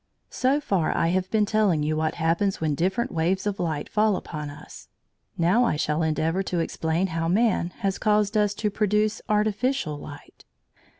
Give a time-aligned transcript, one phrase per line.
[0.31, 4.15] So far I have been telling you what happens when different waves of light fall
[4.15, 4.87] upon us.
[5.37, 10.43] Now I shall endeavour to explain how man has caused us to produce artificial light.